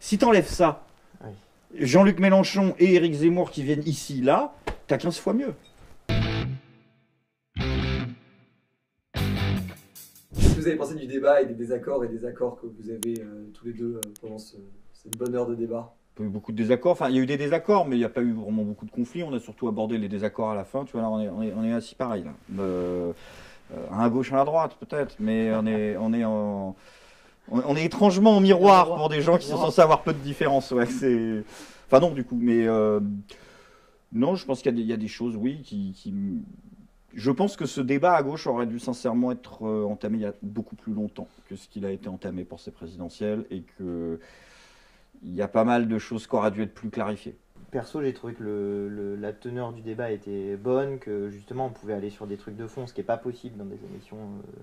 Si 0.00 0.16
t'enlèves 0.18 0.48
ça, 0.48 0.82
Oui. 1.22 1.30
Jean-Luc 1.78 2.18
Mélenchon 2.18 2.74
et 2.78 2.94
Éric 2.94 3.12
Zemmour 3.14 3.50
qui 3.50 3.62
viennent 3.62 3.82
ici, 3.86 4.20
là, 4.22 4.54
t'as 4.86 4.96
15 4.98 5.18
fois 5.18 5.34
mieux. 5.34 5.54
Qu'est-ce 10.34 10.54
que 10.54 10.60
vous 10.60 10.66
avez 10.66 10.76
pensé 10.76 10.94
du 10.94 11.06
débat 11.06 11.42
et 11.42 11.46
des 11.46 11.54
désaccords 11.54 12.04
et 12.04 12.08
des 12.08 12.24
accords 12.24 12.58
que 12.60 12.66
vous 12.66 12.90
avez 12.90 13.20
euh, 13.20 13.50
tous 13.54 13.66
les 13.66 13.72
deux 13.72 13.96
euh, 13.96 14.00
pendant 14.20 14.38
ce- 14.38 14.56
cette 14.92 15.16
bonne 15.16 15.34
heure 15.34 15.46
de 15.46 15.54
débat? 15.54 15.94
Il 16.18 16.22
y 16.22 16.24
a 16.24 16.28
eu 16.28 16.30
beaucoup 16.32 16.52
de 16.52 16.56
désaccords. 16.56 16.92
Enfin, 16.92 17.08
il 17.08 17.16
y 17.16 17.18
a 17.18 17.22
eu 17.22 17.26
des 17.26 17.36
désaccords, 17.36 17.86
mais 17.86 17.96
il 17.96 18.00
n'y 18.00 18.04
a 18.04 18.08
pas 18.10 18.20
eu 18.22 18.32
vraiment 18.32 18.62
beaucoup 18.62 18.84
de 18.86 18.90
conflits. 18.90 19.22
On 19.22 19.32
a 19.32 19.38
surtout 19.40 19.68
abordé 19.68 19.96
les 19.98 20.08
désaccords 20.08 20.50
à 20.50 20.54
la 20.54 20.64
fin. 20.64 20.84
Tu 20.84 20.92
vois, 20.92 21.02
là, 21.02 21.08
on 21.10 21.20
est, 21.20 21.28
on 21.28 21.42
est, 21.42 21.52
on 21.54 21.64
est 21.64 21.72
assis 21.72 21.94
pareil. 21.94 22.24
Là. 22.24 22.32
Euh, 22.58 23.12
euh, 23.72 23.86
un 23.92 24.00
à 24.00 24.08
gauche, 24.10 24.32
un 24.32 24.38
à 24.40 24.44
droite, 24.44 24.76
peut-être, 24.80 25.16
mais 25.20 25.52
on 25.54 25.66
est, 25.66 25.96
on 25.96 26.12
est 26.12 26.24
en. 26.24 26.74
On 27.48 27.60
on 27.66 27.76
est 27.76 27.84
étrangement 27.84 28.36
en 28.36 28.40
miroir 28.40 28.94
pour 28.96 29.08
des 29.08 29.22
gens 29.22 29.38
qui 29.38 29.46
sont 29.48 29.56
censés 29.56 29.80
avoir 29.80 30.02
peu 30.02 30.12
de 30.12 30.18
différence. 30.18 30.70
Ouais, 30.70 30.86
c'est... 30.86 31.42
Enfin, 31.86 32.00
non, 32.00 32.12
du 32.12 32.24
coup, 32.24 32.38
mais. 32.40 32.66
euh, 32.66 33.00
Non, 34.12 34.34
je 34.36 34.44
pense 34.46 34.62
qu'il 34.62 34.70
y, 34.70 34.74
a 34.74 34.76
des- 34.76 34.82
il 34.82 34.88
y 34.88 34.92
a 34.92 34.96
des 34.96 35.08
choses, 35.08 35.36
oui, 35.36 35.60
qui, 35.62 35.92
qui- 35.92 36.14
Je 37.14 37.30
pense 37.32 37.56
que 37.56 37.66
ce 37.66 37.80
débat 37.80 38.14
à 38.14 38.22
gauche 38.22 38.46
aurait 38.46 38.66
dû 38.66 38.78
sincèrement 38.78 39.32
être 39.32 39.66
euh, 39.66 39.84
entamé 39.84 40.18
il 40.18 40.22
y 40.22 40.26
a 40.26 40.34
beaucoup 40.42 40.76
plus 40.76 40.92
longtemps 40.92 41.26
que 41.48 41.56
ce 41.56 41.68
qu'il 41.68 41.84
a 41.84 41.90
été 41.90 42.08
entamé 42.08 42.44
pour 42.44 42.60
ces 42.60 42.70
présidentielles 42.70 43.44
et 43.50 43.62
que 43.62 44.20
il 45.24 45.34
y 45.34 45.42
a 45.42 45.48
pas 45.48 45.64
mal 45.64 45.86
de 45.88 45.98
choses 45.98 46.26
qui 46.26 46.34
auraient 46.36 46.50
dû 46.52 46.62
être 46.62 46.72
plus 46.74 46.88
clarifiées. 46.90 47.36
Perso, 47.72 48.00
j'ai 48.00 48.12
trouvé 48.14 48.34
que 48.34 48.42
le, 48.42 48.88
le- 48.88 49.16
la 49.16 49.32
teneur 49.32 49.72
du 49.72 49.80
débat 49.82 50.10
était 50.12 50.56
bonne, 50.56 50.98
que 50.98 51.30
justement 51.30 51.66
on 51.66 51.70
pouvait 51.70 51.94
aller 51.94 52.10
sur 52.10 52.26
des 52.28 52.36
trucs 52.36 52.56
de 52.56 52.66
fond, 52.66 52.86
ce 52.86 52.94
qui 52.94 53.00
n'est 53.00 53.04
pas 53.06 53.16
possible 53.18 53.56
dans 53.58 53.64
des 53.64 53.78
émissions 53.92 54.16
euh, 54.16 54.60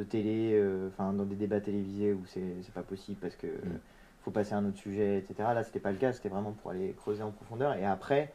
de 0.00 0.04
télé, 0.04 0.52
euh, 0.54 0.88
enfin 0.88 1.12
dans 1.12 1.24
des 1.24 1.36
débats 1.36 1.60
télévisés 1.60 2.12
où 2.14 2.22
c'est 2.26 2.56
c'est 2.62 2.72
pas 2.72 2.82
possible 2.82 3.18
parce 3.20 3.36
que 3.36 3.46
euh, 3.46 3.78
faut 4.22 4.30
passer 4.30 4.54
à 4.54 4.58
un 4.58 4.66
autre 4.66 4.78
sujet, 4.78 5.18
etc. 5.18 5.34
Là, 5.54 5.62
c'était 5.62 5.80
pas 5.80 5.92
le 5.92 5.98
cas, 5.98 6.12
c'était 6.12 6.28
vraiment 6.28 6.52
pour 6.52 6.70
aller 6.70 6.94
creuser 6.98 7.22
en 7.22 7.30
profondeur. 7.30 7.74
Et 7.74 7.84
après, 7.84 8.32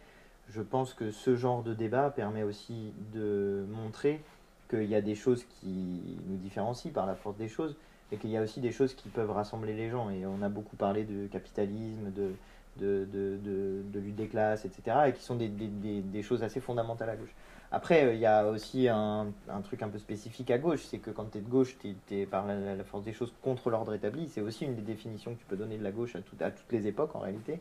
je 0.49 0.61
pense 0.61 0.93
que 0.93 1.11
ce 1.11 1.35
genre 1.35 1.63
de 1.63 1.73
débat 1.73 2.09
permet 2.09 2.43
aussi 2.43 2.93
de 3.13 3.65
montrer 3.69 4.21
qu'il 4.69 4.85
y 4.85 4.95
a 4.95 5.01
des 5.01 5.15
choses 5.15 5.43
qui 5.45 6.17
nous 6.27 6.37
différencient 6.37 6.91
par 6.91 7.05
la 7.05 7.15
force 7.15 7.37
des 7.37 7.47
choses, 7.47 7.75
et 8.11 8.17
qu'il 8.17 8.29
y 8.29 8.37
a 8.37 8.41
aussi 8.41 8.61
des 8.61 8.71
choses 8.71 8.93
qui 8.93 9.09
peuvent 9.09 9.31
rassembler 9.31 9.73
les 9.73 9.89
gens. 9.89 10.09
Et 10.09 10.25
on 10.25 10.41
a 10.41 10.49
beaucoup 10.49 10.75
parlé 10.75 11.03
de 11.03 11.27
capitalisme, 11.27 12.11
de, 12.11 12.31
de, 12.77 13.05
de, 13.11 13.37
de, 13.43 13.81
de 13.93 13.99
lutte 13.99 14.15
des 14.15 14.27
classes, 14.27 14.65
etc., 14.65 14.97
et 15.07 15.13
qui 15.13 15.23
sont 15.23 15.35
des, 15.35 15.47
des, 15.49 15.67
des, 15.67 16.01
des 16.01 16.21
choses 16.23 16.43
assez 16.43 16.59
fondamentales 16.59 17.09
à 17.09 17.15
gauche. 17.15 17.33
Après, 17.71 18.05
euh, 18.05 18.13
il 18.13 18.19
y 18.19 18.25
a 18.25 18.47
aussi 18.47 18.87
un, 18.87 19.27
truc 19.63 19.81
un 19.81 19.89
peu 19.89 19.97
spécifique 19.97 20.51
à 20.51 20.57
gauche, 20.57 20.83
c'est 20.83 20.99
que 20.99 21.11
quand 21.11 21.31
tu 21.31 21.39
es 21.39 21.41
de 21.41 21.49
gauche, 21.49 21.77
tu 21.79 21.95
es, 22.11 22.25
par 22.25 22.45
la, 22.45 22.83
force 22.83 23.03
des 23.03 23.13
choses 23.13 23.33
contre 23.41 23.69
l'ordre 23.69 23.93
établi. 23.93 24.29
C'est 24.29 24.41
aussi 24.41 24.65
une 24.65 24.75
des 24.75 24.81
définitions 24.81 25.33
que 25.33 25.39
tu 25.39 25.45
peux 25.45 25.57
donner 25.57 25.77
de 25.77 25.83
la 25.83 25.91
gauche 25.91 26.15
à, 26.15 26.19
tout- 26.19 26.37
à 26.41 26.51
toutes 26.51 26.71
les 26.71 26.87
époques 26.87 27.15
en 27.15 27.19
réalité. 27.19 27.59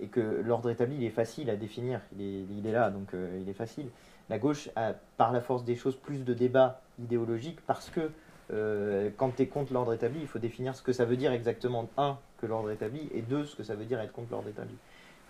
Et 0.00 0.08
que 0.08 0.20
l'ordre 0.20 0.70
établi, 0.70 0.96
il 0.96 1.04
est 1.04 1.10
facile 1.10 1.48
à 1.48 1.56
définir, 1.56 2.00
il 2.16 2.22
est, 2.22 2.44
il 2.58 2.66
est 2.66 2.72
là, 2.72 2.90
donc 2.90 3.14
euh, 3.14 3.38
il 3.40 3.48
est 3.48 3.54
facile. 3.54 3.86
La 4.28 4.38
gauche 4.38 4.68
a, 4.76 4.92
par 5.16 5.32
la 5.32 5.40
force 5.40 5.64
des 5.64 5.74
choses, 5.76 5.96
plus 5.96 6.24
de 6.24 6.34
débats 6.34 6.82
idéologiques 6.98 7.60
parce 7.66 7.88
que 7.90 8.10
euh, 8.52 9.10
quand 9.16 9.36
tu 9.36 9.42
es 9.42 9.46
contre 9.46 9.72
l'ordre 9.72 9.92
établi, 9.94 10.20
il 10.20 10.26
faut 10.26 10.38
définir 10.38 10.74
ce 10.76 10.82
que 10.82 10.92
ça 10.92 11.04
veut 11.04 11.16
dire 11.16 11.32
exactement, 11.32 11.88
un, 11.96 12.18
que 12.38 12.46
l'ordre 12.46 12.70
établi, 12.70 13.08
et 13.12 13.22
deux, 13.22 13.44
ce 13.44 13.56
que 13.56 13.62
ça 13.62 13.74
veut 13.74 13.84
dire 13.84 14.00
être 14.00 14.12
contre 14.12 14.32
l'ordre 14.32 14.48
établi. 14.48 14.74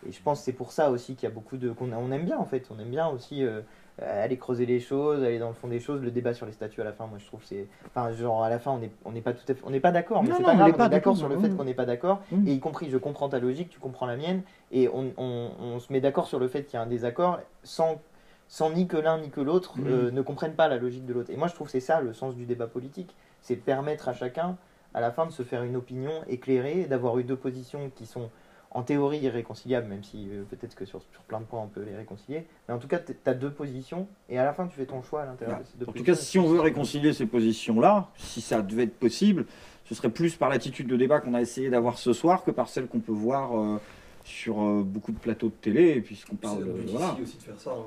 Et 0.09 0.13
je 0.13 0.21
pense 0.23 0.41
que 0.41 0.45
c'est 0.45 0.53
pour 0.53 0.73
ça 0.73 0.91
aussi 0.91 1.15
qu'il 1.15 1.29
y 1.29 1.33
a 1.33 1.35
beaucoup 1.35 1.57
de. 1.57 1.71
qu'on 1.71 1.93
on 1.93 2.13
aime 2.13 2.25
bien 2.25 2.39
en 2.39 2.45
fait, 2.45 2.67
on 2.71 2.79
aime 2.79 2.91
bien 2.91 3.09
aussi 3.09 3.45
euh, 3.45 3.63
aller 3.99 4.37
creuser 4.37 4.67
les 4.67 4.79
choses, 4.79 5.23
aller 5.23 5.39
dans 5.39 5.49
le 5.49 5.55
fond 5.55 5.69
des 5.69 5.81
choses. 5.81 6.03
Le 6.03 6.11
débat 6.11 6.35
sur 6.35 6.45
les 6.47 6.53
statuts 6.53 6.81
à 6.81 6.85
la 6.85 6.93
fin, 6.93 7.07
moi 7.07 7.19
je 7.19 7.27
trouve 7.27 7.43
c'est. 7.45 7.67
Enfin, 7.87 8.13
genre 8.13 8.45
à 8.45 8.51
la 8.51 8.59
fin, 8.59 8.73
on 8.73 8.79
n'est 8.79 8.91
on 9.05 9.13
n'est 9.13 9.23
pas 9.23 9.33
tout 9.33 9.45
à 9.49 9.55
fait. 9.55 9.63
On 9.65 9.71
n'est 9.71 9.81
pas 9.81 9.93
d'accord, 9.93 10.23
mais 10.23 10.31
c'est 10.37 10.43
pas 10.43 10.53
on 10.53 10.57
grave, 10.57 10.73
on 10.75 10.77
pas 10.77 10.87
est 10.87 10.91
d'accord 10.91 11.17
sur 11.17 11.29
le 11.29 11.39
fait 11.39 11.49
qu'on 11.57 11.65
n'est 11.65 11.75
pas 11.75 11.87
d'accord. 11.87 12.21
Mm. 12.31 12.47
Et 12.49 12.53
y 12.53 12.61
compris, 12.61 12.91
je 12.91 12.99
comprends 12.99 13.29
ta 13.29 13.39
logique, 13.39 13.71
tu 13.71 13.79
comprends 13.81 14.07
la 14.07 14.17
mienne, 14.17 14.43
et 14.71 14.89
on, 14.89 15.13
on, 15.17 15.51
on 15.61 15.79
se 15.79 15.93
met 15.93 16.01
d'accord 16.01 16.27
sur 16.27 16.39
le 16.39 16.49
fait 16.49 16.65
qu'il 16.65 16.75
y 16.75 16.77
a 16.77 16.83
un 16.83 16.87
désaccord 16.87 17.41
sans, 17.63 18.01
sans 18.49 18.71
ni 18.71 18.87
que 18.87 18.97
l'un 18.99 19.19
ni 19.19 19.31
que 19.31 19.41
l'autre 19.41 19.79
Mm. 19.79 19.87
euh, 19.87 20.11
ne 20.11 20.21
comprennent 20.23 20.55
pas 20.55 20.69
la 20.69 20.77
logique 20.77 21.07
de 21.07 21.15
l'autre. 21.15 21.31
Et 21.31 21.37
moi 21.37 21.49
je 21.49 21.55
trouve 21.55 21.67
que 21.69 21.73
c'est 21.73 21.81
ça 21.81 22.01
le 22.01 22.13
sens 22.13 22.35
du 22.35 22.45
débat 22.45 22.67
politique, 22.67 23.17
c'est 23.41 23.57
permettre 23.57 24.09
à 24.09 24.13
chacun 24.13 24.57
à 24.95 25.01
la 25.01 25.11
fin 25.11 25.27
de 25.27 25.33
se 25.33 25.43
faire 25.43 25.63
une 25.63 25.77
opinion 25.77 26.13
éclairée, 26.29 26.85
d'avoir 26.85 27.19
eu 27.19 27.25
deux 27.25 27.37
positions 27.37 27.91
qui 27.95 28.07
sont 28.07 28.31
en 28.71 28.83
théorie 28.83 29.19
irréconciliables, 29.21 29.87
même 29.89 30.03
si 30.05 30.29
euh, 30.31 30.43
peut-être 30.51 30.75
que 30.75 30.85
sur, 30.85 31.01
sur 31.13 31.23
plein 31.23 31.41
de 31.41 31.45
points 31.45 31.63
on 31.63 31.69
peut 31.69 31.83
les 31.83 31.97
réconcilier. 31.97 32.47
Mais 32.69 32.75
en 32.75 32.79
tout 32.79 32.89
cas, 32.89 32.99
tu 32.99 33.15
as 33.25 33.35
deux 33.35 33.51
positions, 33.51 34.07
et 34.29 34.39
à 34.39 34.45
la 34.45 34.53
fin 34.53 34.67
tu 34.67 34.77
fais 34.77 34.87
ton 34.87 35.03
choix 35.03 35.23
à 35.23 35.27
l'intérieur 35.27 35.61
de 35.61 35.65
ces 35.65 35.79
deux 35.79 35.85
En 35.85 35.87
tout 35.87 35.93
positions. 35.93 36.15
cas, 36.15 36.21
si 36.21 36.39
on 36.39 36.47
veut 36.47 36.61
réconcilier 36.61 37.13
ces 37.13 37.27
positions-là, 37.27 38.09
si 38.17 38.41
ça 38.41 38.61
devait 38.63 38.85
être 38.85 38.99
possible, 38.99 39.47
ce 39.85 39.95
serait 39.95 40.11
plus 40.11 40.35
par 40.37 40.49
l'attitude 40.49 40.89
de 40.89 40.97
débat 40.97 41.21
qu'on 41.21 41.35
a 41.35 41.41
essayé 41.41 41.71
d'avoir 41.71 41.97
ce 41.99 42.13
soir 42.13 42.43
que 42.45 42.51
par 42.51 42.69
celle 42.69 42.87
qu'on 42.89 43.01
peut 43.01 43.13
voir 43.13 43.57
euh, 43.59 43.81
sur 44.25 44.61
euh, 44.63 44.83
beaucoup 44.85 45.13
de 45.13 45.19
plateaux 45.19 45.47
de 45.49 45.53
télé, 45.53 46.01
puisqu'on 46.01 46.33
C'est 46.35 46.41
parle. 46.43 46.65
le 46.65 46.71
euh, 46.71 46.75
but 46.75 46.89
voilà. 46.91 47.13
ici 47.13 47.23
aussi 47.23 47.37
de 47.39 47.43
faire 47.45 47.61
ça. 47.61 47.71
hein. 47.71 47.85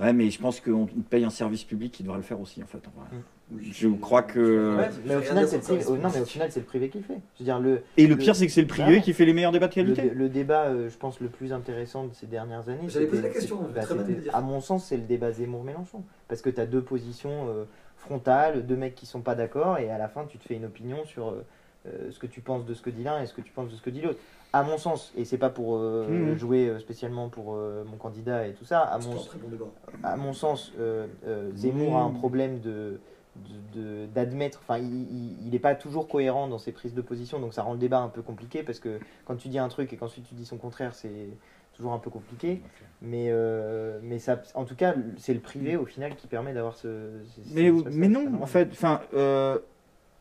Ouais, 0.00 0.12
mais 0.12 0.30
je 0.30 0.38
pense 0.40 0.60
qu'on 0.60 0.86
paye 1.10 1.24
un 1.24 1.30
service 1.30 1.64
public 1.64 1.90
qui 1.92 2.04
devrait 2.04 2.18
le 2.18 2.22
faire 2.22 2.40
aussi, 2.40 2.62
en 2.62 2.66
fait. 2.66 2.78
Oui. 3.50 3.70
Je 3.72 3.88
crois 3.88 4.22
que- 4.22 4.76
Ouais, 4.76 4.88
Mais 5.06 5.16
au 5.16 5.20
final, 5.20 5.48
c'est 5.48 5.56
le 5.56 5.62
privé- 5.62 5.82
ça, 5.82 5.90
non, 5.90 5.96
mais 5.98 6.06
au 6.06 6.10
c'est- 6.10 6.24
final, 6.26 6.52
c'est 6.52 6.60
le 6.60 6.66
privé 6.66 6.88
qui 6.88 6.98
le 6.98 7.04
fait. 7.04 7.18
Je 7.34 7.38
veux 7.40 7.44
dire, 7.44 7.58
le, 7.58 7.82
Et 7.96 8.06
le 8.06 8.10
Le- 8.14 8.16
pire, 8.16 8.36
c'est 8.36 8.46
que 8.46 8.52
c'est 8.52 8.60
le 8.60 8.68
privé 8.68 8.96
Ah. 8.98 9.00
qui 9.00 9.12
fait 9.12 9.24
les 9.24 9.32
meilleurs 9.32 9.50
débats 9.50 9.66
de 9.66 9.74
le, 9.80 9.94
qualité. 9.94 10.02
dé- 10.10 10.14
le 10.14 10.28
débat, 10.28 10.66
euh, 10.66 10.88
je 10.88 10.96
pense, 10.96 11.18
le 11.20 11.28
plus 11.28 11.52
intéressant 11.52 12.06
de 12.06 12.14
ces 12.14 12.26
dernières 12.26 12.68
années, 12.68 12.78
J'allais 12.88 13.06
poser 13.06 13.22
c'était- 13.22 13.28
la 13.28 13.34
question, 13.34 13.58
c'est- 13.66 13.74
bah, 13.74 13.80
très 13.82 13.94
le 13.96 14.04
à 14.34 14.40
mon 14.40 14.60
sens, 14.60 14.84
c'est 14.84 14.96
le 14.96 15.02
débat 15.02 15.32
Zemmour-Mélenchon. 15.32 16.04
Parce 16.28 16.42
que 16.42 16.50
tu 16.50 16.60
as 16.60 16.66
deux 16.66 16.82
positions 16.82 17.48
euh, 17.48 17.64
frontales, 17.96 18.66
deux 18.66 18.76
mecs 18.76 18.94
qui 18.94 19.06
sont 19.06 19.20
pas 19.22 19.34
d'accord, 19.34 19.78
et 19.78 19.90
à 19.90 19.98
la 19.98 20.08
fin, 20.08 20.26
tu 20.26 20.38
te 20.38 20.44
fais 20.46 20.54
une 20.54 20.66
opinion 20.66 21.04
sur 21.06 21.30
euh, 21.30 21.44
ce 21.84 22.18
que 22.18 22.26
tu 22.26 22.40
penses 22.40 22.64
de 22.66 22.74
ce 22.74 22.82
que 22.82 22.90
dit 22.90 23.02
l'un 23.04 23.20
et 23.22 23.26
ce 23.26 23.34
que 23.34 23.40
tu 23.40 23.52
penses 23.52 23.70
de 23.70 23.76
ce 23.76 23.82
que 23.82 23.90
dit 23.90 24.00
l'autre. 24.02 24.18
À 24.52 24.62
mon 24.62 24.78
sens, 24.78 25.12
et 25.16 25.24
c'est 25.24 25.38
pas 25.38 25.50
pour 25.50 25.76
euh, 25.76 26.32
Mhm. 26.32 26.38
jouer 26.38 26.68
euh, 26.68 26.78
spécialement 26.78 27.28
pour 27.28 27.54
euh, 27.54 27.84
mon 27.84 27.96
candidat 27.96 28.46
et 28.46 28.52
tout 28.54 28.64
ça, 28.64 28.80
à 28.80 28.98
mon, 28.98 29.14
bon 29.14 29.70
à 30.02 30.16
mon 30.16 30.32
sens, 30.32 30.72
euh, 30.78 31.06
euh, 31.26 31.50
Zemmour 31.54 31.96
a 31.96 32.00
un 32.02 32.08
Mmh. 32.10 32.14
problème 32.14 32.60
de 32.60 33.00
de- 33.72 33.80
de- 33.80 34.06
d'admettre, 34.06 34.58
enfin 34.66 34.78
il 34.78 35.48
n'est 35.50 35.60
pas 35.60 35.76
toujours 35.76 36.08
cohérent 36.08 36.48
dans 36.48 36.58
ses 36.58 36.72
prises 36.72 36.92
de 36.94 37.00
position, 37.02 37.38
donc 37.38 37.54
ça 37.54 37.62
rend 37.62 37.74
le 37.74 37.78
débat 37.78 38.00
un 38.00 38.08
peu 38.08 38.20
compliqué 38.20 38.64
parce 38.64 38.80
que 38.80 38.98
quand 39.26 39.36
tu 39.36 39.46
dis 39.48 39.60
un 39.60 39.68
truc 39.68 39.92
et 39.92 39.96
qu'ensuite 39.96 40.26
tu 40.28 40.34
dis 40.34 40.44
son 40.44 40.56
contraire, 40.56 40.92
c'est 40.94 41.28
toujours 41.74 41.92
un 41.92 41.98
peu 42.00 42.10
compliqué. 42.10 42.62
Mais, 43.00 43.28
euh, 43.30 44.00
mais 44.02 44.18
ça, 44.18 44.42
en 44.54 44.64
tout 44.64 44.74
cas, 44.74 44.96
c'est 45.18 45.34
le 45.34 45.38
privé 45.40 45.76
au 45.76 45.84
final 45.86 46.16
qui 46.16 46.26
permet 46.26 46.52
d'avoir 46.52 46.74
ce. 46.74 47.10
ce- 47.44 47.54
Mais, 47.54 47.68
ce- 47.68 47.96
mais 47.96 48.08
non, 48.08 48.42
en 48.42 48.46
fait, 48.46 48.70
enfin, 48.72 49.02
euh, 49.14 49.60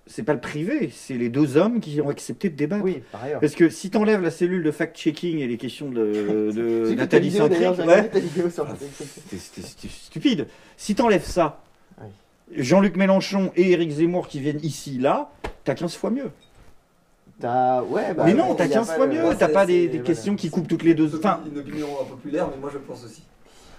c'est 0.07 0.23
pas 0.23 0.33
le 0.33 0.39
privé, 0.39 0.89
c'est 0.93 1.13
les 1.15 1.29
deux 1.29 1.57
hommes 1.57 1.79
qui 1.79 1.99
ont 2.01 2.09
accepté 2.09 2.49
de 2.49 2.55
débattre. 2.55 2.83
Oui, 2.83 3.03
par 3.11 3.23
ailleurs. 3.23 3.39
Parce 3.39 3.55
que 3.55 3.69
si 3.69 3.89
t'enlèves 3.89 4.21
la 4.21 4.31
cellule 4.31 4.63
de 4.63 4.71
fact-checking 4.71 5.39
et 5.39 5.47
les 5.47 5.57
questions 5.57 5.89
de, 5.89 6.51
de 6.55 6.93
Nathalie 6.95 7.29
regardé 7.39 7.83
ouais, 7.83 8.11
le- 8.13 8.49
c'était- 9.39 9.87
stupide. 9.87 10.47
Si 10.77 10.95
t'enlèves 10.95 11.25
ça, 11.25 11.61
Oui. 12.01 12.07
Jean-Luc 12.55 12.95
Mélenchon 12.95 13.51
et 13.55 13.71
Éric 13.71 13.91
Zemmour 13.91 14.27
qui 14.27 14.39
viennent 14.39 14.59
ici, 14.63 14.97
là, 14.97 15.29
t'as 15.63 15.75
15 15.75 15.95
fois 15.95 16.09
mieux. 16.09 16.31
T'as- 17.39 17.83
ouais, 17.83 18.13
bah, 18.15 18.23
mais 18.25 18.33
non, 18.33 18.55
t'as 18.55 18.65
il 18.65 18.69
y 18.71 18.73
a 18.73 18.77
15 18.77 18.87
pas 18.87 18.95
fois 18.95 19.05
le- 19.05 19.13
mieux, 19.13 19.35
t'as 19.37 19.47
pas 19.49 19.65
des, 19.65 19.87
voilà. 19.87 20.03
questions 20.03 20.35
qui 20.35 20.49
coupent 20.49 20.67
toutes 20.67 20.83
les 20.83 20.95
deux. 20.95 21.15
Enfin, 21.17 21.41
Une 21.51 21.59
opinion 21.59 21.87
impopulaire, 22.01 22.47
mais 22.49 22.57
moi 22.59 22.71
je 22.73 22.79
pense 22.79 23.03
aussi. 23.05 23.23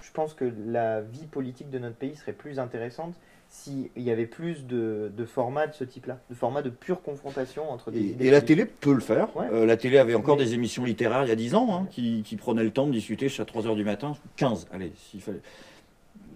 Je 0.01 0.11
pense 0.11 0.33
que 0.33 0.45
la 0.67 1.01
vie 1.01 1.25
politique 1.29 1.69
de 1.69 1.77
notre 1.79 1.95
pays 1.95 2.15
serait 2.15 2.31
plus 2.33 2.57
intéressante 2.59 3.13
s'il 3.51 3.89
y 3.97 4.11
avait 4.11 4.27
plus 4.27 4.65
de, 4.67 5.11
de 5.15 5.25
formats 5.25 5.65
de 5.67 5.73
ce 5.73 5.83
type-là, 5.83 6.19
de 6.29 6.35
formats 6.35 6.61
de 6.61 6.69
pure 6.69 7.01
confrontation 7.01 7.69
entre 7.71 7.89
des 7.91 7.99
et, 7.99 8.03
idées 8.03 8.27
et 8.27 8.31
la 8.31 8.41
télé 8.41 8.65
peut 8.65 8.93
le 8.93 8.99
faire. 8.99 9.35
Ouais. 9.35 9.47
Euh, 9.51 9.65
la 9.65 9.75
télé 9.75 9.97
avait 9.97 10.13
encore 10.15 10.37
Mais- 10.37 10.45
des 10.45 10.53
émissions 10.53 10.83
littéraires 10.85 11.23
il 11.23 11.29
y 11.29 11.31
a 11.31 11.35
10 11.35 11.55
ans 11.55 11.67
hein, 11.75 11.87
qui, 11.89 12.21
qui 12.23 12.35
prenaient 12.35 12.63
le 12.63 12.71
temps 12.71 12.85
de 12.87 12.91
discuter 12.91 13.27
jusqu'à 13.27 13.43
3h 13.45 13.75
du 13.75 13.83
matin. 13.83 14.13
15, 14.35 14.67
allez, 14.71 14.91
s'il 14.95 15.21
fallait. 15.21 15.41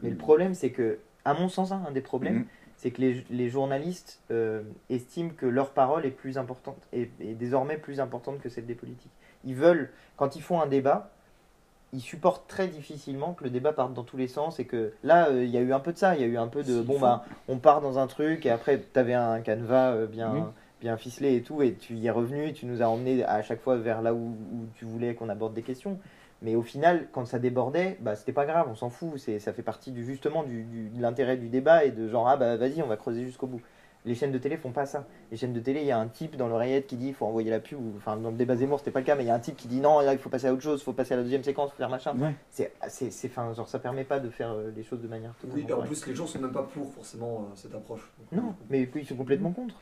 Mais 0.02 0.10
le 0.10 0.16
problème, 0.18 0.54
c'est 0.56 0.72
que, 0.72 0.98
à 1.24 1.34
mon 1.34 1.50
sens, 1.50 1.72
hein, 1.72 1.84
un 1.88 1.92
des 1.92 2.02
problèmes, 2.02 2.40
Mhm. 2.40 2.46
c'est 2.78 2.92
que 2.92 3.00
les, 3.00 3.24
les 3.30 3.50
journalistes 3.50 4.20
euh, 4.32 4.64
estiment 4.90 5.30
que 5.38 5.46
leur 5.46 5.70
parole 5.70 6.06
est 6.08 6.12
plus 6.12 6.38
importante, 6.40 6.82
et, 6.94 7.10
et 7.22 7.36
désormais 7.36 7.78
plus 7.78 8.00
importante 8.00 8.42
que 8.42 8.50
celle 8.50 8.66
des 8.66 8.76
politiques. 8.76 9.12
Ils 9.46 9.56
veulent, 9.56 9.92
quand 10.18 10.36
ils 10.36 10.42
font 10.42 10.60
un 10.62 10.68
débat, 10.68 11.12
ils 11.94 12.02
supportent 12.02 12.48
très 12.48 12.68
difficilement 12.68 13.34
que 13.34 13.44
le 13.44 13.50
débat 13.50 13.72
parte 13.72 13.94
dans 13.94 14.04
tous 14.04 14.18
les 14.18 14.28
sens 14.28 14.60
et 14.60 14.66
que 14.66 14.94
là, 15.04 15.30
euh, 15.30 15.44
il 15.44 15.50
y 15.52 15.58
a 15.58 15.62
eu 15.62 15.72
un 15.74 15.80
peu 15.80 15.94
de 15.94 15.98
ça, 15.98 16.16
il 16.16 16.22
y 16.22 16.24
a 16.24 16.28
eu 16.28 16.38
un 16.38 16.48
peu 16.48 16.64
de 16.64 16.82
bon 16.82 17.00
bah, 17.00 17.24
on 17.48 17.58
part 17.60 17.82
dans 17.82 18.00
un 18.00 18.08
truc 18.08 18.46
et 18.46 18.50
après 18.50 18.82
tu 18.94 19.00
avais 19.00 19.14
un 19.14 19.42
canevas 19.42 19.92
euh, 19.92 20.08
bien, 20.82 20.98
ficelé 20.98 21.36
et 21.36 21.42
tout 21.44 21.62
et 21.62 21.76
tu 21.76 21.94
y 21.94 22.08
es 22.08 22.12
revenu, 22.12 22.52
tu 22.52 22.66
nous 22.66 22.82
as 22.82 22.90
emmené 22.90 23.24
à 23.24 23.42
chaque 23.42 23.62
fois 23.62 23.78
vers 23.78 24.02
là 24.02 24.14
où, 24.14 24.18
où 24.18 24.66
tu 24.76 24.84
voulais 24.86 25.16
qu'on 25.16 25.30
aborde 25.30 25.54
des 25.54 25.62
questions. 25.62 25.98
Mais 26.42 26.56
au 26.56 26.62
final, 26.62 27.08
quand 27.14 27.26
ça 27.26 27.40
débordait, 27.40 27.96
bah 28.02 28.18
c'était 28.18 28.34
pas 28.34 28.46
grave, 28.46 28.68
on 28.70 28.76
s'en 28.76 28.90
fout, 28.90 29.14
c'est 29.18 29.40
ça 29.40 29.54
fait 29.54 29.62
partie 29.62 29.92
du 29.92 30.04
justement 30.04 30.44
du, 30.44 30.64
du- 30.64 30.90
de 30.90 31.02
l'intérêt 31.02 31.38
du 31.38 31.48
débat 31.48 31.86
et 31.86 31.92
de 31.92 32.10
genre 32.10 32.28
ah 32.28 32.36
bah 32.36 32.58
vas-y, 32.58 32.82
on 32.82 32.88
va 32.88 32.98
creuser 32.98 33.24
jusqu'au 33.24 33.48
bout. 33.48 33.62
Les 34.06 34.16
chaînes 34.16 34.32
de 34.34 34.38
télé 34.38 34.58
font 34.58 34.72
pas 34.72 34.86
ça. 34.86 35.06
Les 35.32 35.38
chaînes 35.38 35.54
de 35.54 35.60
télé, 35.62 35.80
il 35.80 35.86
y 35.88 35.92
a 35.92 35.98
un 35.98 36.08
type 36.08 36.36
dans 36.36 36.50
l'oreillette 36.50 36.88
qui 36.88 36.98
dit 36.98 37.08
il 37.10 37.14
faut 37.14 37.26
envoyer 37.26 37.50
la 37.50 37.60
pub. 37.62 37.80
ou- 37.80 37.94
Enfin, 37.98 38.18
dans 38.18 38.32
le 38.32 38.36
débat 38.36 38.56
Zemmour, 38.58 38.80
c'était 38.80 38.92
pas 38.92 39.00
le 39.00 39.06
cas, 39.06 39.16
mais 39.16 39.24
il 39.24 39.28
y 39.28 39.30
a 39.30 39.36
un 39.36 39.40
type 39.40 39.56
qui 39.56 39.68
dit 39.70 39.80
non, 39.80 40.00
là, 40.02 40.12
il 40.14 40.20
faut 40.20 40.30
passer 40.30 40.48
à 40.48 40.54
autre 40.54 40.62
chose, 40.62 40.82
il 40.82 40.84
faut 40.84 40.92
passer 40.94 41.14
à 41.14 41.18
la 41.18 41.24
deuxième 41.24 41.44
séquence, 41.44 41.72
faut 41.72 41.78
faire 41.78 41.90
machin. 41.90 42.14
Ouais. 42.18 42.34
C'est, 42.50 42.74
c'est, 42.90 43.12
c'est, 43.12 43.28
enfin, 43.30 43.54
genre, 43.54 43.68
ça 43.70 43.80
permet 43.80 44.04
pas 44.04 44.20
de 44.20 44.30
faire 44.30 44.52
euh, 44.52 44.72
les 44.76 44.84
choses 44.84 45.02
de 45.02 45.08
manière 45.08 45.32
Oui, 45.54 45.66
en 45.72 45.82
plus 45.84 46.06
les 46.08 46.16
gens 46.16 46.28
sont 46.28 46.40
même 46.40 46.52
pas 46.52 46.64
pour 46.64 46.92
forcément 46.94 47.48
euh, 47.50 47.56
cette 47.56 47.74
approche. 47.74 48.12
Non, 48.34 48.54
mais 48.70 48.90
ils 48.96 49.06
sont 49.08 49.16
complètement 49.16 49.52
contre. 49.52 49.76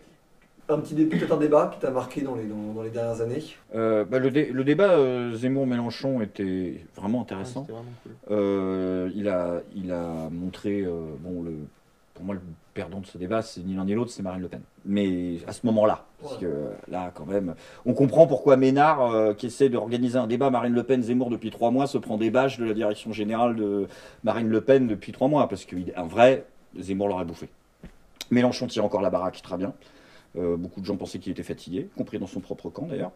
Un 0.69 0.77
petit 0.79 0.93
début, 0.93 1.17
peut-être 1.17 1.33
un 1.33 1.37
débat 1.37 1.69
qui 1.73 1.79
t'a 1.79 1.89
marqué 1.91 2.21
dans 2.21 2.35
les, 2.35 2.45
dans, 2.45 2.73
dans 2.75 2.83
les 2.83 2.91
dernières 2.91 3.19
années? 3.19 3.43
Euh, 3.75 4.05
bah, 4.05 4.19
le, 4.19 4.29
dé- 4.31 4.51
le 4.53 4.63
débat 4.63 4.91
euh, 4.91 5.33
Zemmour-Mélenchon 5.35 6.21
était 6.21 6.85
vraiment 6.95 7.17
Ouais, 7.17 7.23
intéressant. 7.23 7.61
C'était 7.61 7.73
vraiment 7.73 7.89
cool. 8.03 8.11
Euh, 8.29 9.09
il, 9.15 9.27
a, 9.27 9.61
il 9.75 9.91
a 9.91 10.29
montré, 10.29 10.81
euh, 10.83 11.07
bon, 11.19 11.41
le, 11.43 11.53
pour 12.13 12.25
moi, 12.25 12.35
le 12.35 12.41
perdant 12.73 12.99
de 12.99 13.05
ce 13.05 13.17
débat, 13.17 13.41
c'est 13.41 13.61
ni 13.61 13.75
l'un 13.75 13.85
ni 13.85 13.93
l'autre, 13.93 14.11
c'est 14.11 14.23
Marine 14.23 14.41
Le 14.41 14.47
Pen. 14.47 14.61
Mais 14.85 15.37
à 15.47 15.53
ce 15.53 15.65
moment-là, 15.65 16.05
parce 16.21 16.37
que 16.37 16.69
là, 16.87 17.11
quand 17.13 17.25
même, 17.25 17.55
on 17.85 17.93
comprend 17.93 18.27
pourquoi 18.27 18.57
Ménard, 18.57 19.13
euh, 19.13 19.33
qui 19.33 19.47
essaie 19.47 19.69
d'organiser 19.69 20.17
un 20.17 20.27
débat 20.27 20.49
Marine 20.49 20.73
Le 20.73 20.83
Pen-Zemmour 20.83 21.29
depuis 21.29 21.51
trois 21.51 21.71
mois, 21.71 21.87
se 21.87 21.97
prend 21.97 22.17
des 22.17 22.29
bâches 22.29 22.57
de 22.57 22.65
la 22.65 22.73
direction 22.73 23.11
générale 23.11 23.55
de 23.55 23.87
Marine 24.23 24.47
Le 24.47 24.61
Pen 24.61 24.87
depuis 24.87 25.11
trois 25.11 25.27
mois, 25.27 25.47
parce 25.47 25.65
qu'un 25.65 26.03
vrai, 26.03 26.45
Zemmour 26.77 27.07
l'aurait 27.07 27.25
bouffé. 27.25 27.49
Mélenchon 28.29 28.67
tire 28.67 28.85
encore 28.85 29.01
la 29.01 29.09
baraque 29.09 29.41
très 29.41 29.57
bien. 29.57 29.73
Euh, 30.37 30.55
beaucoup 30.55 30.79
de 30.79 30.85
gens 30.85 30.95
pensaient 30.95 31.19
qu'il 31.19 31.31
était 31.33 31.43
fatigué, 31.43 31.89
y 31.93 31.97
compris 31.97 32.17
dans 32.17 32.27
son 32.27 32.39
propre 32.39 32.69
camp 32.69 32.87
d'ailleurs. 32.87 33.11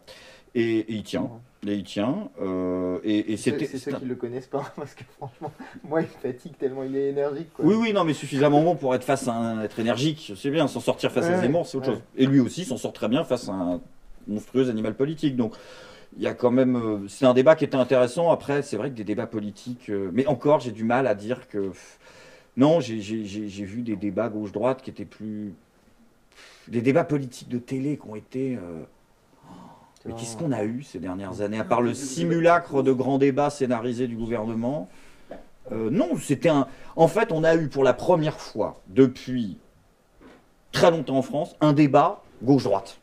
Et, 0.54 0.78
et 0.80 0.92
il 0.92 1.02
tient. 1.02 1.30
Et 1.66 1.74
il 1.74 1.82
tient. 1.84 2.28
euh, 2.42 2.98
et, 3.04 3.32
et 3.32 3.36
C'est 3.36 3.52
c'était. 3.52 3.66
c'est 3.66 3.78
ceux 3.78 3.92
qui 3.92 4.04
le 4.04 4.14
connaissent 4.16 4.46
pas, 4.46 4.70
parce 4.76 4.94
que 4.94 5.04
franchement, 5.16 5.50
moi, 5.84 6.02
il 6.02 6.06
fatigue 6.08 6.56
tellement 6.58 6.82
il 6.84 6.94
est 6.96 7.08
énergique. 7.10 7.52
Quoi. 7.54 7.64
Oui, 7.64 7.74
oui, 7.74 7.92
non, 7.94 8.04
mais 8.04 8.12
suffisamment 8.12 8.62
bon 8.62 8.76
pour 8.76 8.94
être 8.94 9.04
face 9.04 9.28
à 9.28 9.32
un, 9.32 9.62
être 9.62 9.78
énergique, 9.78 10.32
c'est 10.36 10.50
bien. 10.50 10.68
S'en 10.68 10.80
sortir 10.80 11.10
face 11.10 11.26
à 11.26 11.30
Ouais, 11.36 11.40
Zemmour, 11.40 11.66
c'est 11.66 11.78
autre 11.78 11.88
ouais. 11.88 11.94
chose. 11.94 12.02
Et 12.16 12.26
lui 12.26 12.40
aussi 12.40 12.64
s'en 12.64 12.76
sort 12.76 12.92
très 12.92 13.08
bien 13.08 13.24
face 13.24 13.48
à 13.48 13.52
un 13.52 13.80
monstrueux 14.26 14.68
animal 14.68 14.94
politique. 14.94 15.36
Donc, 15.36 15.54
il 16.18 16.22
y 16.22 16.26
a 16.26 16.34
quand 16.34 16.50
même. 16.50 16.76
euh, 16.76 17.08
C'est 17.08 17.26
un 17.26 17.34
débat 17.34 17.56
qui 17.56 17.64
était 17.64 17.76
intéressant. 17.76 18.30
Après, 18.30 18.60
c'est 18.62 18.76
vrai 18.76 18.90
que 18.90 18.94
des 18.94 19.04
débats 19.04 19.26
politiques. 19.26 19.90
Mais 20.12 20.26
encore, 20.26 20.60
j'ai 20.60 20.70
du 20.72 20.84
mal 20.84 21.06
à 21.06 21.14
dire 21.14 21.48
que. 21.48 21.72
Non, 22.58 22.80
j'ai 22.80 22.96
vu 23.00 23.82
des 23.82 23.96
débats 23.96 24.28
gauche-droite 24.28 24.80
qui 24.82 24.90
étaient 24.90 25.04
plus. 25.04 25.54
Des 26.68 26.80
débats 26.82 27.04
politiques 27.04 27.48
de 27.48 27.58
télé 27.58 27.96
qui 27.96 28.06
ont 28.08 28.16
été. 28.16 28.56
euh, 28.56 28.82
Mais 30.04 30.14
qu'est-ce 30.14 30.36
qu'on 30.36 30.52
a 30.52 30.64
eu 30.64 30.82
ces 30.82 30.98
dernières 30.98 31.40
années, 31.40 31.58
à 31.58 31.64
part 31.64 31.80
le 31.82 31.94
simulacre 31.94 32.82
de 32.82 32.92
grands 32.92 33.18
débats 33.18 33.50
scénarisés 33.50 34.06
du 34.08 34.16
gouvernement 34.16 34.88
Euh, 35.72 35.90
Non, 35.90 36.16
c'était 36.16 36.48
un. 36.48 36.68
En 36.94 37.08
fait, 37.08 37.32
on 37.32 37.42
a 37.44 37.56
eu 37.56 37.68
pour 37.68 37.82
la 37.84 37.92
première 37.94 38.38
fois 38.40 38.80
depuis 38.88 39.58
très 40.72 40.90
longtemps 40.90 41.16
en 41.18 41.22
France 41.22 41.56
un 41.60 41.72
débat 41.72 42.22
gauche-droite. 42.42 42.98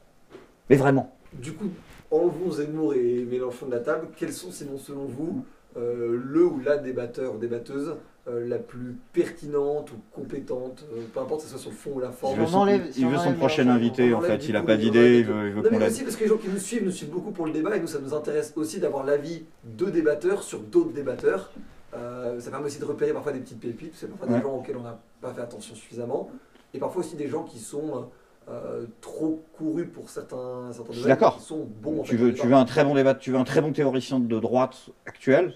Mais 0.70 0.76
vraiment. 0.78 1.14
Du 1.34 1.54
coup, 1.54 1.70
enlevons 2.12 2.52
Zemmour 2.52 2.94
et 2.94 3.26
Mélenchon 3.30 3.66
de 3.66 3.72
la 3.72 3.80
table. 3.80 4.08
Quels 4.16 4.32
sont, 4.32 4.52
sinon, 4.52 4.78
selon 4.78 5.06
vous, 5.06 5.44
euh, 5.76 6.22
le 6.24 6.46
ou 6.46 6.60
la 6.60 6.78
débatteur 6.78 7.36
ou 7.36 7.38
débatteuse 7.38 7.96
euh, 8.30 8.48
la 8.48 8.58
plus 8.58 8.96
pertinente 9.12 9.92
ou 9.92 9.96
compétente, 10.14 10.86
euh, 10.96 11.02
peu 11.14 11.20
importe 11.20 11.42
que 11.42 11.48
ce 11.48 11.52
soit 11.52 11.60
sur 11.60 11.72
le 11.72 11.76
fond 11.76 11.92
ou 11.96 12.00
la 12.00 12.08
Il 12.08 12.14
forme 12.14 12.38
veut 12.40 12.44
on 12.44 12.48
son, 12.48 12.58
enlève- 12.60 12.92
il 12.96 13.06
veut 13.08 13.18
son 13.18 13.34
prochain 13.34 13.68
invité, 13.68 14.14
en 14.14 14.22
fait. 14.22 14.48
Il 14.48 14.54
n'a 14.54 14.64
pas 14.64 14.78
d'idée, 14.78 15.20
il 15.20 15.26
veut, 15.26 15.48
il 15.50 15.54
veut 15.54 15.62
Non, 15.70 15.78
mais 15.78 15.88
aussi 15.88 16.04
parce 16.04 16.16
que 16.16 16.24
les 16.24 16.30
gens 16.30 16.38
qui 16.38 16.48
nous 16.48 16.58
suivent 16.60 16.86
nous 16.86 16.92
suivent 16.92 17.10
beaucoup 17.10 17.32
pour 17.32 17.46
le 17.46 17.52
débat 17.52 17.76
et 17.76 17.80
nous 17.82 17.88
ça 17.88 18.00
nous 18.00 18.14
intéresse 18.14 18.54
aussi 18.56 18.80
d'avoir 18.80 19.04
l'avis 19.06 19.44
de 19.66 19.86
débatteurs 19.90 20.44
sur 20.44 20.60
d'autres 20.60 20.94
débatteurs. 20.94 21.52
Euh, 21.96 22.40
ça 22.40 22.50
permet 22.50 22.68
aussi 22.68 22.80
de 22.80 22.86
repérer 22.86 23.12
parfois 23.14 23.34
des 23.34 23.40
petites 23.40 23.60
pépites, 23.60 23.94
c'est 23.96 24.08
parfois 24.08 24.28
Ouais. 24.28 24.38
des 24.38 24.42
gens 24.42 24.56
auxquels 24.56 24.78
on 24.78 24.84
n'a 24.84 25.00
pas 25.22 25.34
fait 25.34 25.42
attention 25.42 25.76
suffisamment 25.76 26.32
et 26.74 26.80
parfois 26.80 27.02
aussi 27.02 27.16
des 27.16 27.28
gens 27.28 27.44
qui 27.44 27.60
sont 27.60 28.06
euh, 28.50 28.86
trop 29.00 29.44
courus 29.58 29.88
pour 29.94 30.10
certains, 30.10 30.72
certains 30.72 30.92
Je 30.92 30.98
suis 30.98 31.04
domaines, 31.04 31.18
d'accord. 31.20 31.38
qui 31.38 31.44
sont 31.44 31.68
bons 31.82 32.00
en 32.00 32.04
Tu 32.04 32.18
fait, 32.18 32.24
veux, 32.24 32.34
tu 32.34 32.48
veux 32.48 32.54
un 32.56 32.66
très 32.66 32.84
bon 32.84 32.94
débat, 32.96 33.14
tu 33.16 33.32
veux 33.32 33.38
un 33.38 33.44
très 33.44 33.62
bon 33.62 33.72
théoricien 33.74 34.20
de 34.20 34.40
droite 34.40 34.90
actuel. 35.06 35.54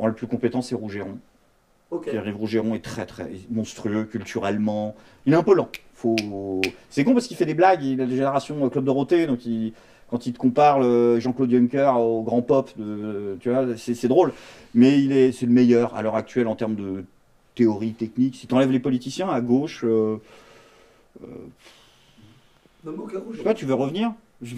Bon, 0.00 0.06
le 0.06 0.14
plus 0.14 0.26
compétent, 0.26 0.62
c'est 0.62 0.74
Rougeron. 0.74 1.18
Ok. 1.90 2.08
Pierre-Yves 2.08 2.36
Rougeron 2.36 2.74
est 2.74 2.82
très 2.82 3.04
très 3.04 3.30
monstrueux 3.50 4.04
culturellement. 4.04 4.94
Il 5.26 5.34
est 5.34 5.36
un 5.36 5.42
peu 5.42 5.54
lent. 5.54 5.68
Faut... 5.94 6.16
C'est 6.88 7.04
con 7.04 7.12
parce 7.12 7.26
qu'il 7.26 7.36
fait 7.36 7.44
des 7.44 7.52
blagues. 7.54 7.82
Il 7.84 8.00
a 8.00 8.06
des 8.06 8.14
générations 8.16 8.64
euh, 8.64 8.70
Club 8.70 8.84
Dorothée, 8.86 9.26
donc 9.26 9.44
il- 9.44 9.74
quand 10.08 10.24
il 10.26 10.32
te 10.32 10.38
compare 10.38 10.80
le 10.80 11.20
Jean-Claude 11.20 11.50
Juncker 11.50 11.92
au 12.00 12.22
grand 12.22 12.40
pop, 12.42 12.70
de... 12.78 13.36
tu 13.40 13.50
vois, 13.50 13.76
c'est 13.76 13.94
c'est 13.94 14.08
drôle. 14.08 14.32
Mais 14.74 15.00
il 15.02 15.12
est, 15.12 15.32
c'est 15.32 15.44
le 15.46 15.52
meilleur 15.52 15.94
à 15.94 16.00
l'heure 16.02 16.16
actuelle 16.16 16.46
en 16.48 16.56
termes 16.56 16.74
de 16.76 17.04
théorie 17.54 17.92
technique. 17.92 18.36
Si 18.36 18.46
tu 18.46 18.54
enlèves 18.54 18.72
les 18.72 18.80
politiciens 18.80 19.28
à 19.28 19.40
gauche, 19.42 19.84
euh, 19.84 20.16
Non, 22.84 22.92
mais 22.92 22.98
aucun 22.98 23.18
rouge. 23.18 23.32
je 23.34 23.38
sais 23.38 23.44
pas, 23.44 23.54
tu 23.54 23.66
veux 23.66 23.74
revenir? 23.74 24.12
Je- 24.42 24.56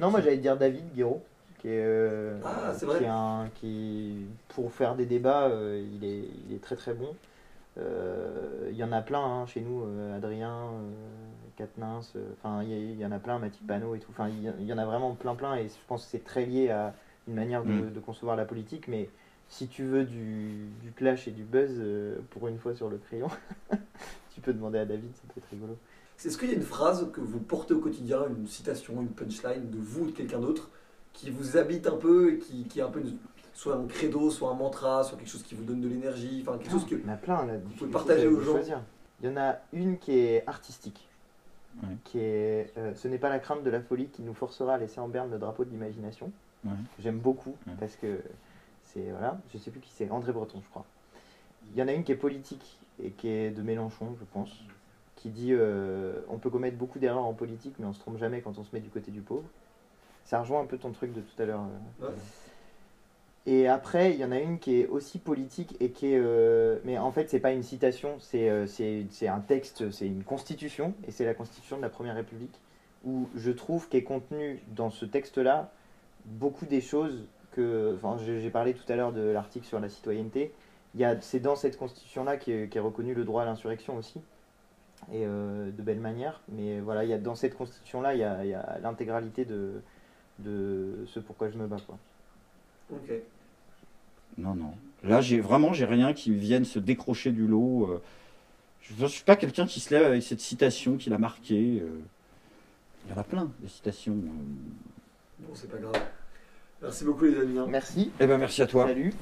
Non, 0.00 0.10
moi 0.10 0.20
j'allais 0.22 0.38
dire 0.38 0.56
David 0.56 0.84
Guiraud, 0.94 1.22
qui 1.60 1.68
est, 1.68 1.84
euh, 1.84 2.38
Ah, 2.44 2.72
c'est 2.74 2.86
vrai. 2.86 2.98
qui 2.98 3.04
est 3.04 3.08
un, 3.08 3.48
qui, 3.56 4.14
pour 4.48 4.72
faire 4.72 4.94
des 4.94 5.06
débats, 5.06 5.48
euh, 5.48 5.84
il, 5.94 6.04
est, 6.04 6.24
il 6.48 6.54
est 6.54 6.60
très 6.62 6.76
très 6.76 6.94
bon. 6.94 7.14
Euh, 7.78 8.68
Il 8.70 8.76
y 8.76 8.84
en 8.84 8.92
a 8.92 9.00
plein 9.02 9.20
hein, 9.24 9.46
chez 9.46 9.60
nous, 9.60 9.82
euh, 9.84 10.16
Adrien, 10.16 10.50
euh, 10.54 10.90
Katnins, 11.56 12.00
euh, 12.16 12.28
enfin 12.38 12.62
il 12.62 12.70
y, 12.70 12.74
a- 12.74 12.78
il 12.78 12.98
y 12.98 13.04
en 13.06 13.12
a 13.12 13.18
plein, 13.18 13.38
Mathilde 13.38 13.66
Panot 13.66 13.94
et 13.94 13.98
tout. 14.00 14.10
Enfin 14.10 14.28
il 14.28 14.42
y, 14.42 14.52
il 14.60 14.66
y 14.66 14.72
en 14.72 14.78
a 14.78 14.84
vraiment 14.84 15.14
plein 15.14 15.34
plein 15.34 15.56
et 15.56 15.68
je 15.68 15.74
pense 15.86 16.04
que 16.04 16.10
c'est 16.10 16.24
très 16.24 16.46
lié 16.46 16.70
à 16.70 16.94
une 17.28 17.34
manière 17.34 17.62
de, 17.64 17.72
Mm. 17.72 17.92
de 17.92 18.00
concevoir 18.00 18.36
la 18.36 18.44
politique. 18.44 18.88
Mais 18.88 19.08
si 19.48 19.68
tu 19.68 19.84
veux 19.84 20.04
du, 20.04 20.66
du 20.82 20.92
clash 20.92 21.28
et 21.28 21.30
du 21.30 21.42
buzz, 21.44 21.70
euh, 21.78 22.18
pour 22.30 22.48
une 22.48 22.58
fois 22.58 22.74
sur 22.74 22.88
le 22.88 22.98
crayon, 22.98 23.28
tu 24.34 24.40
peux 24.40 24.52
demander 24.52 24.78
à 24.78 24.84
David, 24.84 25.10
ça 25.14 25.22
peut 25.32 25.38
être 25.40 25.50
rigolo. 25.50 25.76
Est-ce 26.24 26.36
qu'il 26.36 26.48
y 26.48 26.52
a 26.52 26.56
une 26.56 26.62
phrase 26.62 27.10
que 27.12 27.20
vous 27.20 27.38
portez 27.40 27.72
au 27.74 27.78
quotidien, 27.80 28.20
une 28.28 28.46
citation, 28.46 29.00
une 29.00 29.08
punchline 29.08 29.70
de 29.70 29.78
vous 29.78 30.02
ou 30.04 30.06
de 30.06 30.12
quelqu'un 30.12 30.38
d'autre 30.38 30.70
qui 31.12 31.30
vous 31.30 31.56
habite 31.56 31.86
un 31.86 31.96
peu 31.96 32.34
et 32.34 32.38
qui, 32.38 32.64
qui 32.64 32.80
est 32.80 32.82
un 32.82 32.90
peu 32.90 33.00
une- 33.00 33.18
soit 33.52 33.74
un 33.76 33.86
credo, 33.86 34.30
soit 34.30 34.50
un 34.50 34.54
mantra, 34.54 35.04
soit 35.04 35.18
quelque 35.18 35.28
chose 35.28 35.42
qui 35.42 35.54
vous 35.54 35.64
donne 35.64 35.80
de 35.80 35.88
l'énergie, 35.88 36.42
enfin 36.46 36.56
quelque 36.58 36.70
chose 36.70 36.86
que. 36.86 36.94
Il 36.94 37.02
y 37.04 37.10
en 37.10 37.12
a 37.12 37.16
plein 37.16 37.44
là. 37.46 37.54
Vous 37.58 37.70
pouvez 37.76 37.90
partager 37.90 38.26
aux 38.26 38.40
gens. 38.40 38.52
choisir. 38.52 38.80
Il 39.22 39.28
y 39.28 39.32
en 39.32 39.36
a 39.36 39.56
une 39.72 39.98
qui 39.98 40.12
est 40.18 40.46
artistique. 40.46 41.06
Ouais. 41.82 41.88
Qui 42.04 42.18
est 42.20 42.72
euh, 42.78 42.94
Ce 42.94 43.06
n'est 43.06 43.18
pas 43.18 43.28
la 43.28 43.38
crainte 43.38 43.62
de 43.62 43.70
la 43.70 43.80
folie 43.80 44.06
qui 44.08 44.22
nous 44.22 44.34
forcera 44.34 44.74
à 44.74 44.78
laisser 44.78 44.98
en 45.00 45.08
berne 45.08 45.30
le 45.30 45.38
drapeau 45.38 45.64
de 45.64 45.70
l'imagination. 45.70 46.32
Ouais. 46.64 46.72
J'aime 46.98 47.18
beaucoup 47.18 47.54
Ouais. 47.66 47.74
parce 47.78 47.96
que 47.96 48.20
c'est. 48.82 49.10
Voilà, 49.10 49.38
je 49.52 49.58
sais 49.58 49.70
plus 49.70 49.80
qui 49.80 49.90
c'est, 49.94 50.10
André 50.10 50.32
Breton, 50.32 50.60
je 50.64 50.68
crois. 50.70 50.84
Il 51.72 51.78
y 51.78 51.82
en 51.82 51.88
a 51.88 51.92
une 51.92 52.02
qui 52.02 52.12
est 52.12 52.16
politique 52.16 52.78
et 53.02 53.10
qui 53.10 53.28
est 53.28 53.50
de 53.50 53.62
Mélenchon, 53.62 54.16
je 54.18 54.24
pense, 54.32 54.50
qui 55.16 55.28
dit 55.28 55.52
euh, 55.52 56.20
On 56.28 56.38
peut 56.38 56.50
commettre 56.50 56.76
beaucoup 56.78 56.98
d'erreurs 56.98 57.24
en 57.24 57.34
politique, 57.34 57.74
mais 57.78 57.86
on 57.86 57.92
se 57.92 58.00
trompe 58.00 58.18
jamais 58.18 58.40
quand 58.40 58.58
on 58.58 58.64
se 58.64 58.70
met 58.74 58.80
du 58.80 58.88
côté 58.88 59.10
du 59.10 59.20
pauvre. 59.20 59.44
Ça 60.30 60.38
rejoint 60.42 60.60
un 60.60 60.64
peu 60.66 60.78
ton 60.78 60.92
truc 60.92 61.12
de 61.12 61.20
tout 61.22 61.42
à 61.42 61.44
l'heure. 61.44 61.62
euh, 62.02 62.06
Ouais. 62.06 62.14
et 63.46 63.66
après, 63.66 64.12
il 64.12 64.20
y 64.20 64.24
en 64.24 64.30
a 64.30 64.38
une 64.38 64.60
qui 64.60 64.80
est 64.80 64.86
aussi 64.86 65.18
politique 65.18 65.76
et 65.80 65.90
qui 65.90 66.12
est. 66.12 66.20
euh, 66.22 66.78
mais 66.84 66.98
en 66.98 67.10
fait, 67.10 67.28
c'est 67.28 67.40
pas 67.40 67.50
une 67.50 67.64
citation, 67.64 68.14
c'est 68.20 68.48
euh, 68.48 68.64
c'est 68.68 69.26
un 69.26 69.40
texte, 69.40 69.90
c'est 69.90 70.06
une 70.06 70.22
constitution, 70.22 70.94
et 71.08 71.10
c'est 71.10 71.24
la 71.24 71.34
constitution 71.34 71.78
de 71.78 71.82
la 71.82 71.88
Première 71.88 72.14
République, 72.14 72.60
où 73.04 73.28
je 73.34 73.50
trouve 73.50 73.88
qu'est 73.88 74.04
contenu 74.04 74.62
dans 74.68 74.90
ce 74.90 75.04
texte-là 75.04 75.72
beaucoup 76.26 76.64
des 76.64 76.80
choses 76.80 77.24
que. 77.50 77.96
Enfin, 77.96 78.16
j'ai 78.24 78.50
parlé 78.50 78.72
tout 78.72 78.84
à 78.92 78.94
l'heure 78.94 79.12
de 79.12 79.22
l'article 79.22 79.66
sur 79.66 79.80
la 79.80 79.88
citoyenneté. 79.88 80.52
C'est 81.22 81.40
dans 81.40 81.56
cette 81.56 81.76
constitution-là 81.76 82.36
qu'est 82.36 82.68
qu'est 82.68 82.78
reconnu 82.78 83.14
le 83.14 83.24
droit 83.24 83.42
à 83.42 83.46
l'insurrection 83.46 83.96
aussi, 83.96 84.20
et 85.12 85.24
euh, 85.26 85.72
de 85.72 85.82
belle 85.82 85.98
manière. 85.98 86.40
Mais 86.50 86.78
voilà, 86.78 87.02
il 87.02 87.10
y 87.10 87.14
a, 87.14 87.18
dans 87.18 87.34
cette 87.34 87.56
constitution-là, 87.56 88.14
il 88.14 88.20
y 88.20 88.24
a, 88.24 88.44
il 88.44 88.50
y 88.50 88.54
a 88.54 88.78
l'intégralité 88.80 89.44
de, 89.44 89.82
de 90.44 91.06
ce 91.12 91.20
pourquoi 91.20 91.50
je 91.50 91.56
me 91.58 91.66
bats. 91.66 91.76
Quoi. 91.86 91.98
Ok. 92.92 93.10
Non, 94.38 94.54
non. 94.54 94.72
Là, 95.04 95.20
j'ai 95.20 95.40
vraiment, 95.40 95.72
j'ai 95.72 95.84
rien 95.86 96.12
qui 96.12 96.32
vienne 96.34 96.64
se 96.64 96.78
décrocher 96.78 97.32
du 97.32 97.46
lot. 97.46 97.86
euh. 97.90 98.02
Je 98.82 99.02
ne 99.02 99.08
suis 99.08 99.24
pas 99.24 99.36
quelqu'un 99.36 99.66
qui 99.66 99.80
se 99.80 99.92
lève 99.94 100.04
avec 100.04 100.22
cette 100.22 100.40
citation 100.40 100.96
qu'il 100.96 101.12
a 101.12 101.18
marquée. 101.18 101.80
euh. 101.82 102.00
Il 103.06 103.12
y 103.12 103.14
en 103.14 103.20
a 103.20 103.24
plein, 103.24 103.50
des 103.60 103.68
citations. 103.68 104.12
euh. 104.12 105.46
Bon, 105.46 105.54
c'est 105.54 105.70
pas 105.70 105.78
grave. 105.78 106.02
Merci 106.82 107.04
beaucoup, 107.04 107.24
les 107.24 107.38
amis. 107.38 107.58
hein. 107.58 107.66
Merci. 107.68 108.10
Eh 108.20 108.26
ben, 108.26 108.38
merci 108.38 108.62
à 108.62 108.66
toi. 108.66 108.86
Salut. 108.86 109.12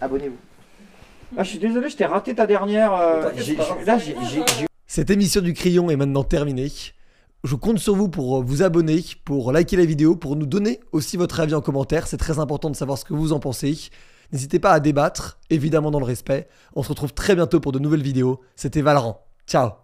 Abonnez-vous. 0.00 0.36
Ah, 1.36 1.42
je 1.42 1.50
suis 1.50 1.58
désolé, 1.58 1.88
je 1.88 1.96
t'ai 1.96 2.04
raté 2.06 2.34
ta 2.34 2.46
dernière. 2.46 2.94
euh, 2.94 3.22
T'inquiète, 3.24 3.44
j'ai- 3.44 3.52
c'est 3.52 3.58
pas 3.58 3.64
grave. 3.64 3.78
j'ai- 3.80 3.84
là, 3.86 3.98
j'ai- 3.98 4.16
j'ai- 4.28 4.44
j'ai 4.58 4.66
Cette 4.86 5.10
émission 5.10 5.40
du 5.40 5.52
Crayon 5.54 5.90
est 5.90 5.96
maintenant 5.96 6.22
terminée. 6.24 6.68
Je 7.44 7.56
compte 7.56 7.78
sur 7.78 7.94
vous 7.94 8.08
pour 8.08 8.42
vous 8.42 8.62
abonner, 8.62 9.04
pour 9.26 9.52
liker 9.52 9.76
la 9.76 9.84
vidéo, 9.84 10.16
pour 10.16 10.34
nous 10.34 10.46
donner 10.46 10.80
aussi 10.92 11.18
votre 11.18 11.40
avis 11.40 11.54
en 11.54 11.60
commentaire. 11.60 12.06
C'est 12.06 12.16
très 12.16 12.38
important 12.38 12.70
de 12.70 12.76
savoir 12.76 12.96
ce 12.96 13.04
que 13.04 13.12
vous 13.12 13.34
en 13.34 13.38
pensez. 13.38 13.90
N'hésitez 14.32 14.58
pas 14.58 14.72
à 14.72 14.80
débattre, 14.80 15.38
évidemment 15.50 15.90
dans 15.90 16.00
le 16.00 16.06
respect. 16.06 16.48
On 16.74 16.82
se 16.82 16.88
retrouve 16.88 17.12
très 17.12 17.34
bientôt 17.34 17.60
pour 17.60 17.72
de 17.72 17.78
nouvelles 17.78 18.02
vidéos. 18.02 18.40
C'était 18.56 18.80
Valorant. 18.80 19.26
Ciao 19.46 19.83